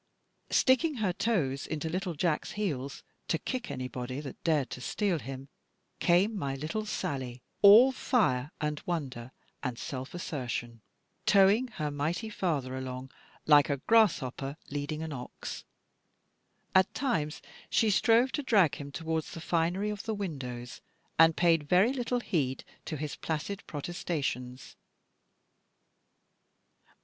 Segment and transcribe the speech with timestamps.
[0.49, 5.47] Sticking her toes into little Jack's heels, to kick anybody that dared to steal him,
[5.99, 10.81] came my little Sally, all fire, and wonder, and self assertion,
[11.27, 13.11] towing her mighty father along,
[13.45, 15.65] like a grasshopper leading an ox.
[16.73, 17.39] At times
[17.69, 20.81] she strove to drag him towards the finery of the windows,
[21.19, 24.75] and paid very little heed to his placid protestations.